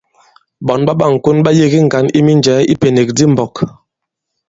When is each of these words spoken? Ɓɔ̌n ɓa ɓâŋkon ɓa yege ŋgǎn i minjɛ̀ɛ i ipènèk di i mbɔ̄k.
Ɓɔ̌n 0.65 0.81
ɓa 0.87 0.93
ɓâŋkon 0.99 1.37
ɓa 1.45 1.51
yege 1.57 1.79
ŋgǎn 1.85 2.05
i 2.17 2.19
minjɛ̀ɛ 2.25 2.61
i 2.63 2.69
ipènèk 2.73 3.09
di 3.17 3.23
i 3.27 3.31
mbɔ̄k. 3.31 3.55